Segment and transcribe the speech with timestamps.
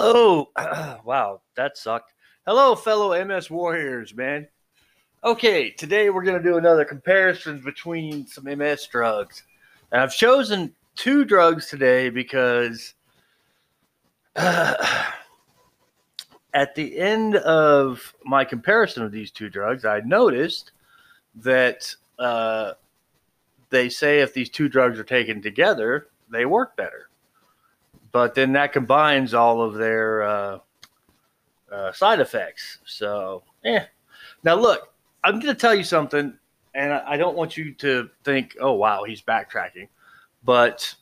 [0.00, 0.48] Hello.
[1.04, 2.12] wow, that sucked.
[2.46, 4.46] Hello, fellow MS Warriors, man.
[5.24, 9.42] Okay, today we're going to do another comparison between some MS drugs.
[9.90, 12.94] And I've chosen two drugs today because
[14.36, 14.76] uh,
[16.54, 20.70] at the end of my comparison of these two drugs, I noticed
[21.34, 22.74] that uh,
[23.70, 27.08] they say if these two drugs are taken together, they work better
[28.12, 30.58] but then that combines all of their uh,
[31.70, 32.78] uh, side effects.
[32.84, 33.86] So, yeah.
[34.44, 34.92] Now, look,
[35.24, 36.36] I'm going to tell you something,
[36.74, 39.88] and I don't want you to think, oh, wow, he's backtracking.
[40.44, 40.94] But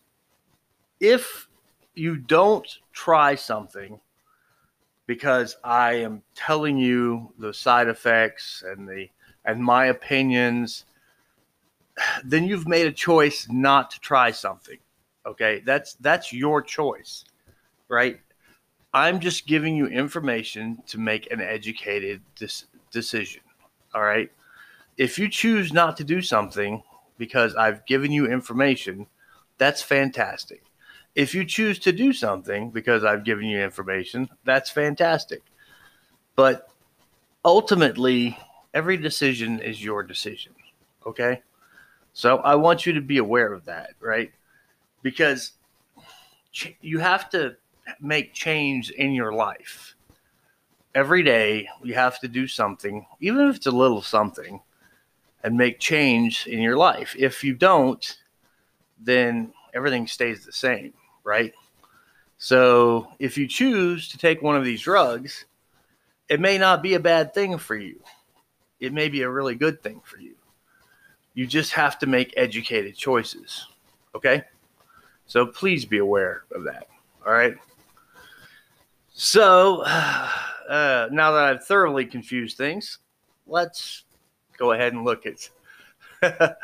[1.01, 1.49] if
[1.95, 4.01] you don't try something
[5.07, 9.09] because I am telling you the side effects and the
[9.45, 10.85] and my opinions,
[12.25, 14.79] then you've made a choice not to try something.
[15.27, 17.25] Okay, that's that's your choice,
[17.89, 18.21] right?
[18.95, 23.43] I'm just giving you information to make an educated dis- decision.
[23.95, 24.31] All right.
[24.97, 26.83] If you choose not to do something
[27.19, 29.07] because I've given you information,
[29.59, 30.63] that's fantastic.
[31.15, 35.43] If you choose to do something because I've given you information, that's fantastic.
[36.37, 36.69] But
[37.45, 38.39] ultimately,
[38.75, 40.55] every decision is your decision.
[41.07, 41.43] Okay.
[42.13, 44.33] So I want you to be aware of that, right?
[45.07, 45.53] Because
[46.81, 47.55] you have to
[48.01, 49.95] make change in your life.
[50.97, 54.61] Every day, you have to do something, even if it's a little something,
[55.45, 57.15] and make change in your life.
[57.17, 58.19] If you don't,
[58.99, 61.53] then everything stays the same, right?
[62.39, 65.45] So, if you choose to take one of these drugs,
[66.29, 68.01] it may not be a bad thing for you.
[68.81, 70.35] It may be a really good thing for you.
[71.35, 73.69] You just have to make educated choices,
[74.13, 74.43] okay?
[75.27, 76.89] So please be aware of that.
[77.27, 77.55] All right.
[79.13, 82.99] So uh, now that I've thoroughly confused things,
[83.47, 84.05] let's
[84.59, 85.49] go ahead and look at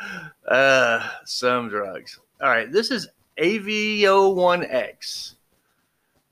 [0.47, 2.19] uh, some drugs.
[2.41, 2.71] All right.
[2.71, 3.07] This is
[3.37, 5.35] Avonex.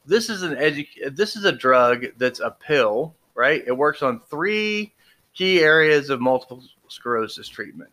[0.06, 3.64] This is an edu- This is a drug that's a pill, right?
[3.66, 4.94] It works on three
[5.34, 7.92] key areas of multiple sclerosis treatment.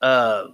[0.00, 0.48] Uh,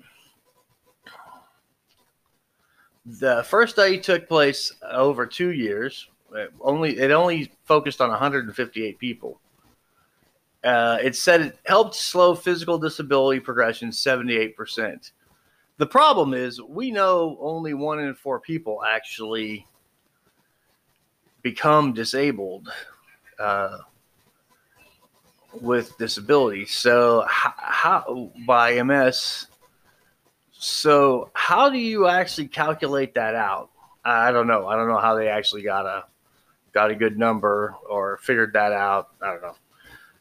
[3.05, 6.09] the first study took place over two years.
[6.35, 9.41] It only it only focused on 158 people.
[10.65, 15.11] Uh, it said it helped slow physical disability progression 78%.
[15.79, 19.67] The problem is we know only one in four people actually
[21.43, 22.69] become disabled
[23.41, 23.79] uh,
[25.61, 26.65] with disability.
[26.67, 29.49] So, how, how by MS
[30.63, 33.71] so, how do you actually calculate that out?
[34.05, 34.69] I don't know.
[34.69, 36.05] I don't know how they actually got a
[36.73, 39.09] got a good number or figured that out.
[39.21, 39.57] I don't know.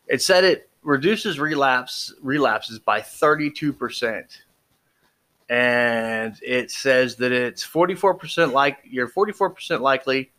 [0.08, 4.24] It said it reduces relapse relapses by 32%.
[5.48, 10.32] And it says that it's 44% like you're 44% likely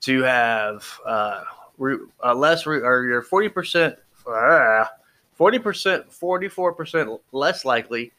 [0.00, 1.42] to have uh,
[1.76, 3.94] re, uh, less re, or you're 40%
[4.26, 4.84] uh,
[5.38, 8.12] 40% 44% less likely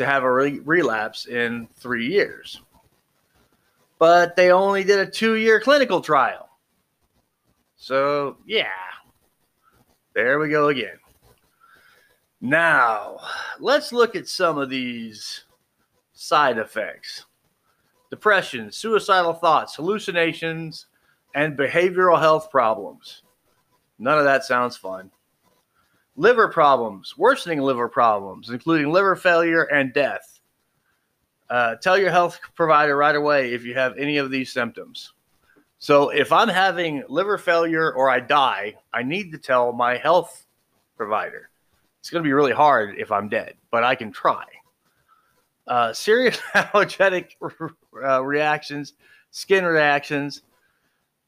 [0.00, 2.62] to have a re- relapse in three years.
[3.98, 6.48] But they only did a two year clinical trial.
[7.76, 8.70] So, yeah,
[10.14, 10.96] there we go again.
[12.40, 13.18] Now,
[13.58, 15.44] let's look at some of these
[16.14, 17.26] side effects
[18.08, 20.86] depression, suicidal thoughts, hallucinations,
[21.34, 23.22] and behavioral health problems.
[23.98, 25.10] None of that sounds fun
[26.20, 30.38] liver problems, worsening liver problems, including liver failure and death.
[31.48, 35.14] Uh, tell your health provider right away if you have any of these symptoms.
[35.78, 40.46] So, if I'm having liver failure or I die, I need to tell my health
[40.94, 41.48] provider.
[42.00, 44.44] It's going to be really hard if I'm dead, but I can try.
[45.66, 46.38] Uh, serious
[46.74, 47.38] allergic
[48.04, 48.92] uh, reactions,
[49.30, 50.42] skin reactions,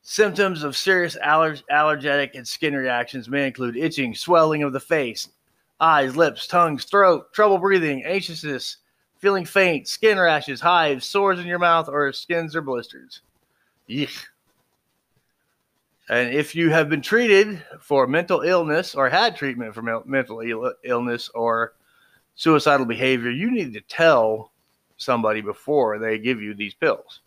[0.03, 5.29] Symptoms of serious aller- allergic and skin reactions may include itching, swelling of the face,
[5.81, 8.79] eyes, lips, tongues, throat, trouble breathing, anxiousness,
[9.19, 13.21] feeling faint, skin rashes, hives, sores in your mouth, or skins or blisters.
[13.89, 14.25] Yeesh.
[16.09, 20.75] And if you have been treated for mental illness or had treatment for mental Ill-
[20.83, 21.75] illness or
[22.35, 24.51] suicidal behavior, you need to tell
[24.97, 27.21] somebody before they give you these pills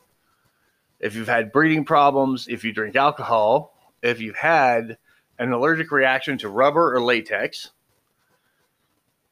[1.00, 4.98] if you've had breathing problems, if you drink alcohol, if you've had
[5.40, 7.72] an allergic reaction to rubber or latex,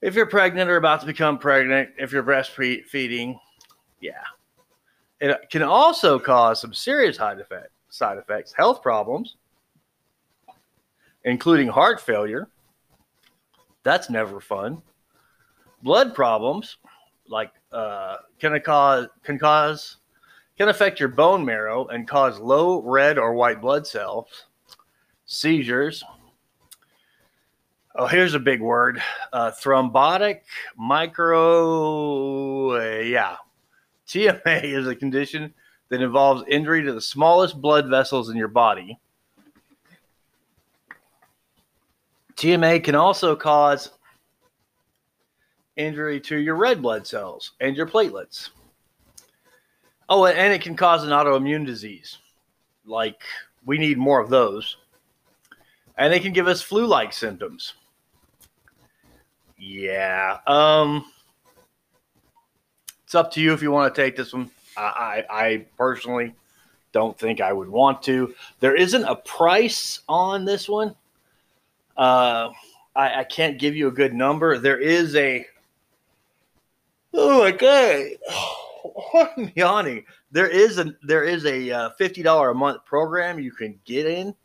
[0.01, 3.39] if you're pregnant or about to become pregnant, if you're breastfeeding,
[4.01, 4.21] yeah.
[5.21, 9.38] It can also cause some serious side effect, side effects, health problems,
[11.24, 12.50] including heart failure.
[13.83, 14.81] That's never fun.
[15.81, 16.77] Blood problems,
[17.27, 19.98] like uh, can cause can cause
[20.57, 24.45] can affect your bone marrow and cause low red or white blood cells,
[25.25, 26.03] seizures.
[27.95, 29.01] Oh, here's a big word:
[29.31, 30.41] uh, thrombotic
[30.77, 32.71] micro.
[32.75, 33.38] Uh, yeah,
[34.07, 35.53] TMA is a condition
[35.89, 39.00] that involves injury to the smallest blood vessels in your body.
[42.35, 43.91] TMA can also cause
[45.75, 48.50] injury to your red blood cells and your platelets.
[50.09, 52.17] Oh, and it can cause an autoimmune disease.
[52.85, 53.21] Like
[53.65, 54.77] we need more of those.
[55.97, 57.73] And they can give us flu-like symptoms.
[59.57, 60.39] Yeah.
[60.47, 61.05] Um
[63.03, 64.50] it's up to you if you want to take this one.
[64.75, 66.33] I, I, I personally
[66.94, 68.33] don't think I would want to.
[68.59, 70.95] There isn't a price on this one.
[71.95, 72.50] Uh,
[72.95, 74.57] I, I can't give you a good number.
[74.57, 75.45] There is a.
[77.13, 78.05] Oh my god,
[79.56, 80.06] Yawning.
[80.31, 84.06] There is a there is a uh, fifty dollar a month program you can get
[84.06, 84.36] in.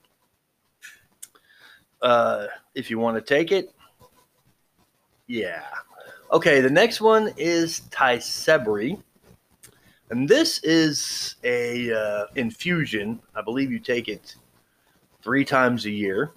[2.00, 3.74] Uh, if you want to take it,
[5.26, 5.64] yeah.
[6.32, 9.02] Okay, the next one is Tysabri.
[10.10, 13.20] And this is a uh, infusion.
[13.34, 14.36] I believe you take it
[15.22, 16.32] three times a year.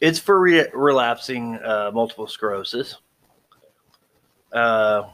[0.00, 2.96] It's for re- relapsing uh, multiple sclerosis.
[4.52, 5.08] Uh,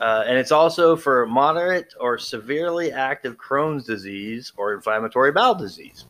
[0.00, 6.06] uh, and it's also for moderate or severely active Crohn's disease or inflammatory bowel disease.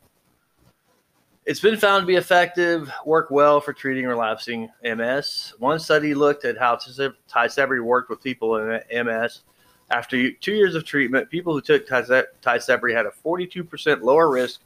[1.46, 5.54] It's been found to be effective, work well for treating relapsing MS.
[5.58, 9.44] One study looked at how Tysabri worked with people in MS.
[9.90, 14.60] After two years of treatment, people who took Tysabri had a 42% lower risk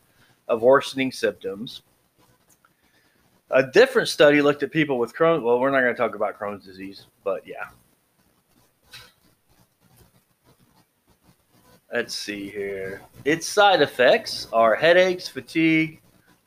[0.49, 1.83] of worsening symptoms.
[3.53, 5.45] A different study looked at people with Crohn's.
[5.45, 7.69] Well, we're not going to talk about Crohn's disease, but yeah.
[11.93, 13.03] Let's see here.
[13.27, 16.01] Its side effects are headaches, fatigue,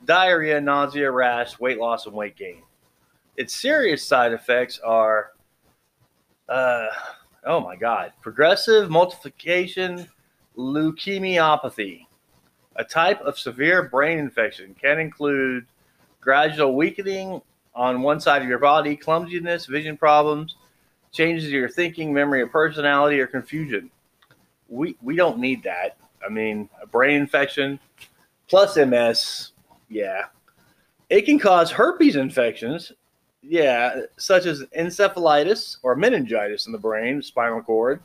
[0.04, 2.64] diarrhea, nausea, rash, weight loss, and weight gain.
[3.38, 5.34] Its serious side effects are,
[6.50, 6.88] uh,
[7.46, 10.08] oh my God, progressive multiplication
[10.58, 12.08] leukemiopathy.
[12.78, 15.68] A type of severe brain infection can include
[16.22, 17.40] gradual weakening
[17.76, 20.56] on one side of your body, clumsiness, vision problems,
[21.12, 23.92] changes in your thinking, memory, or personality, or confusion.
[24.70, 25.98] We we don't need that.
[26.26, 27.80] I mean, a brain infection
[28.48, 29.52] plus MS
[29.90, 30.26] yeah.
[31.10, 32.92] It can cause herpes infections,
[33.42, 38.02] yeah, such as encephalitis or meningitis in the brain, spinal cord.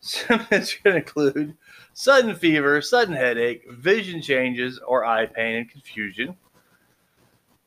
[0.00, 1.56] Symptoms can include
[1.94, 6.36] sudden fever, sudden headache, vision changes, or eye pain and confusion.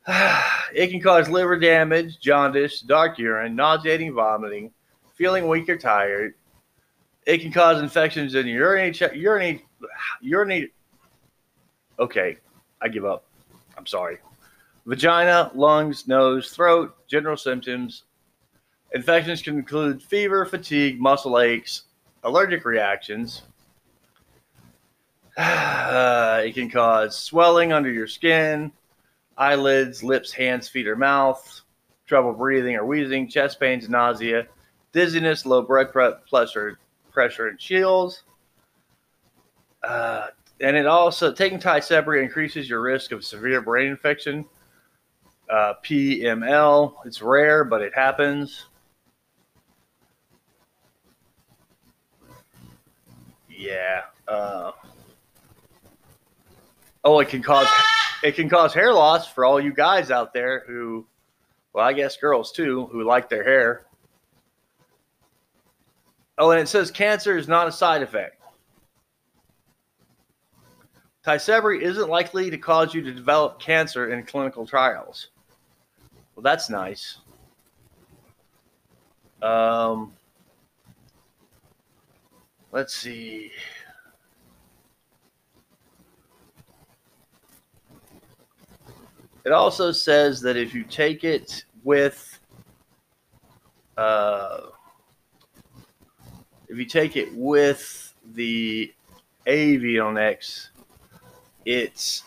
[0.74, 4.72] It can cause liver damage, jaundice, dark urine, nauseating vomiting,
[5.16, 6.36] feeling weak or tired.
[7.26, 9.66] It can cause infections in your urinary, urinary,
[10.22, 10.72] urinary.
[12.00, 12.38] Okay,
[12.82, 13.26] I give up.
[13.78, 14.18] I'm sorry.
[14.86, 18.04] Vagina, lungs, nose, throat, general symptoms.
[18.94, 21.84] Infections can include fever, fatigue, muscle aches,
[22.24, 23.44] allergic reactions.
[25.38, 28.72] Uh, it can cause swelling under your skin,
[29.38, 31.62] eyelids, lips, hands, feet, or mouth,
[32.08, 34.48] trouble breathing or wheezing, chest pains, nausea,
[34.92, 36.78] dizziness, low blood pressure,
[37.12, 38.24] pressure and chills.
[39.84, 40.28] Uh,
[40.60, 44.46] and it also taking Tysabri increases your risk of severe brain infection.
[45.50, 48.66] Uh, PML, it's rare, but it happens.
[53.50, 54.02] Yeah.
[54.28, 54.72] Uh,
[57.04, 57.68] oh, it can cause
[58.24, 61.06] it can cause hair loss for all you guys out there who,
[61.74, 63.86] well, I guess girls too, who like their hair.
[66.42, 68.42] Oh, and it says cancer is not a side effect.
[71.24, 75.28] Tysabri isn't likely to cause you to develop cancer in clinical trials.
[76.34, 77.20] Well, that's nice.
[79.44, 80.14] Um,
[82.72, 83.52] let's see.
[89.46, 92.40] It also says that if you take it with,
[93.96, 94.62] uh,
[96.72, 98.94] if you take it with the
[99.46, 100.70] Avonex,
[101.66, 102.24] it's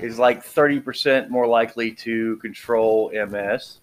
[0.00, 3.80] is like 30% more likely to control MS.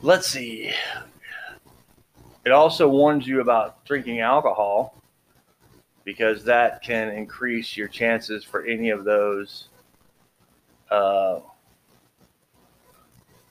[0.00, 0.72] Let's see.
[2.46, 4.94] It also warns you about drinking alcohol
[6.04, 9.68] because that can increase your chances for any of those
[10.90, 11.40] uh,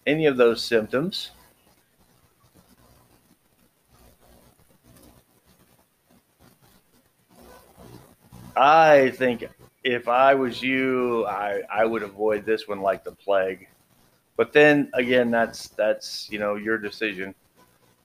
[0.08, 1.30] any of those symptoms.
[8.58, 9.46] I think
[9.84, 13.68] if I was you, I, I would avoid this one like the plague.
[14.36, 17.34] But then again, that's that's you know your decision.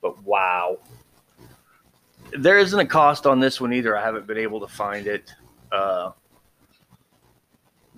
[0.00, 0.78] But wow,
[2.36, 3.96] there isn't a cost on this one either.
[3.96, 5.32] I haven't been able to find it.
[5.70, 6.12] Uh,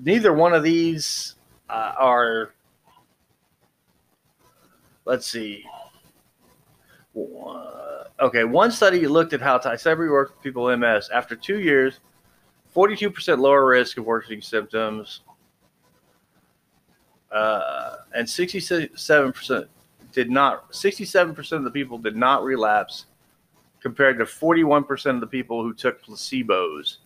[0.02, 1.34] neither one of these
[1.68, 2.54] uh, are.
[5.04, 5.64] Let's see.
[7.16, 11.10] Uh, okay, one study looked at how Tysabri works with people with MS.
[11.12, 12.00] After two years,
[12.74, 15.20] 42% lower risk of worsening symptoms,
[17.30, 19.68] uh, and 67%
[20.12, 20.70] did not.
[20.72, 23.06] 67% of the people did not relapse,
[23.80, 26.98] compared to 41% of the people who took placebos.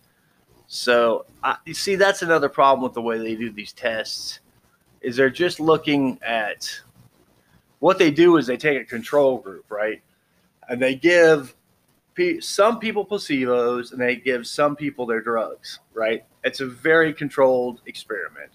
[0.67, 4.39] So I, you see, that's another problem with the way they do these tests.
[5.01, 6.69] Is they're just looking at
[7.79, 10.01] what they do is they take a control group, right,
[10.67, 11.55] and they give
[12.39, 16.25] some people placebos and they give some people their drugs, right?
[16.43, 18.51] It's a very controlled experiment.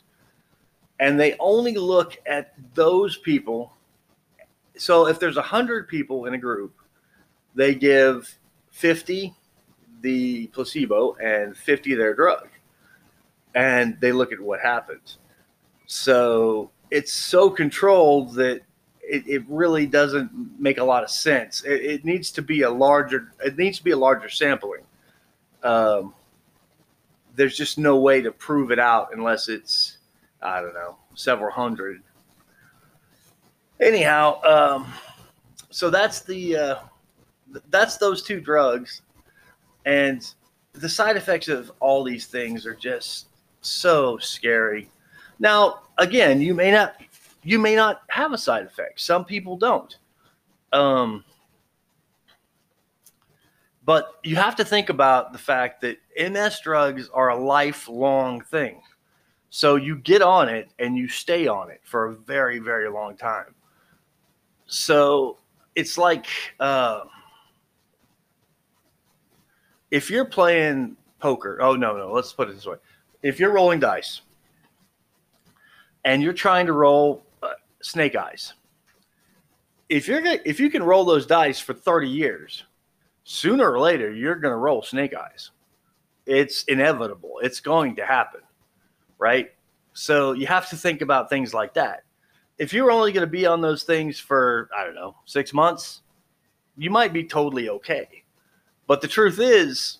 [1.00, 3.73] And they only look at those people.
[4.76, 6.75] So if there's 100 people in a group,
[7.54, 8.38] they give
[8.71, 9.35] 50
[10.00, 12.49] the placebo and 50 their drug.
[13.54, 15.18] And they look at what happens.
[15.87, 18.62] So it's so controlled that
[19.09, 21.63] it, it really doesn't make a lot of sense.
[21.65, 23.33] It, it, needs to be a larger.
[23.45, 24.83] It needs to be a larger sampling.
[25.63, 26.15] Um,
[27.35, 29.99] there's just no way to prove it out unless it's
[30.43, 32.03] I don't know several hundred.
[33.81, 34.93] Anyhow, um,
[35.71, 36.77] so that's the uh,
[37.71, 39.03] that's those two drugs,
[39.85, 40.27] and
[40.73, 43.29] the side effects of all these things are just
[43.61, 44.91] so scary.
[45.39, 46.97] Now, again, you may not
[47.45, 49.01] you may not have a side effect.
[49.01, 49.97] Some people don't.
[50.73, 51.25] Um,
[53.85, 58.81] but you have to think about the fact that MS drugs are a lifelong thing.
[59.51, 63.17] So you get on it and you stay on it for a very, very long
[63.17, 63.55] time.
[64.67, 65.39] So
[65.77, 66.27] it's like
[66.59, 67.03] uh,
[69.91, 71.57] if you're playing poker.
[71.63, 72.77] Oh, no, no, let's put it this way.
[73.23, 74.21] If you're rolling dice
[76.05, 77.25] and you're trying to roll
[77.85, 78.55] snake eyes.
[79.88, 82.64] If you're gonna, if you can roll those dice for 30 years,
[83.25, 85.50] sooner or later you're going to roll snake eyes.
[86.26, 87.41] It's inevitable.
[87.43, 88.41] It's going to happen,
[89.19, 89.50] right?
[89.93, 92.05] So you have to think about things like that.
[92.59, 96.03] If you're only going to be on those things for I don't know six months,
[96.76, 98.25] you might be totally okay.
[98.87, 99.99] But the truth is,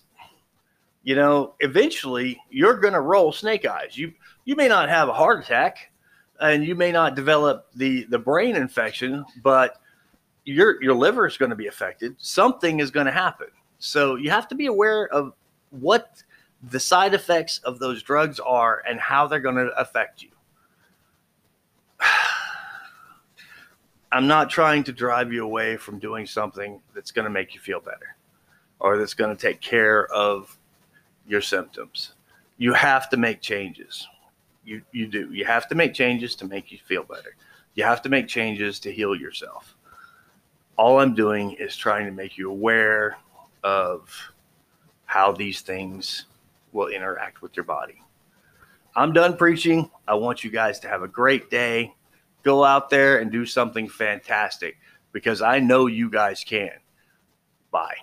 [1.03, 3.97] you know, eventually you're going to roll snake eyes.
[3.97, 4.13] You
[4.45, 5.91] you may not have a heart attack,
[6.41, 9.81] and you may not develop the the brain infection, but
[10.43, 12.15] your your liver is going to be affected.
[12.17, 13.47] Something is going to happen.
[13.79, 15.33] So you have to be aware of
[15.71, 16.23] what
[16.71, 20.29] the side effects of those drugs are and how they're going to affect you.
[24.11, 27.59] I'm not trying to drive you away from doing something that's going to make you
[27.59, 28.15] feel better
[28.79, 30.57] or that's going to take care of
[31.27, 32.13] your symptoms.
[32.57, 34.07] You have to make changes.
[34.65, 35.31] You you do.
[35.31, 37.35] You have to make changes to make you feel better.
[37.75, 39.75] You have to make changes to heal yourself.
[40.77, 43.17] All I'm doing is trying to make you aware
[43.63, 44.09] of
[45.05, 46.25] how these things
[46.71, 48.01] will interact with your body.
[48.95, 49.89] I'm done preaching.
[50.07, 51.93] I want you guys to have a great day.
[52.43, 54.77] Go out there and do something fantastic
[55.11, 56.71] because I know you guys can.
[57.71, 57.95] Bye.